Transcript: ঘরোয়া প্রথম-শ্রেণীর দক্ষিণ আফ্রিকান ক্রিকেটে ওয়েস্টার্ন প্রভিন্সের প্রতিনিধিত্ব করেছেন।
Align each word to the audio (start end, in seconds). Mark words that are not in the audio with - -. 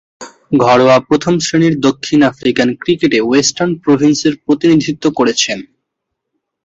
ঘরোয়া 0.61 0.97
প্রথম-শ্রেণীর 1.07 1.75
দক্ষিণ 1.79 2.19
আফ্রিকান 2.23 2.69
ক্রিকেটে 2.75 3.19
ওয়েস্টার্ন 3.21 3.71
প্রভিন্সের 3.83 4.33
প্রতিনিধিত্ব 4.45 5.05
করেছেন। 5.15 5.59